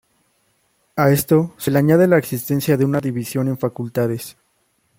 [0.95, 4.35] A esto se le añade la existencia de una división en facultades.